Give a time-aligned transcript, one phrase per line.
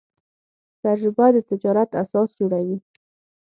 [0.83, 2.77] تجربه د تجارت اساس جوړوي.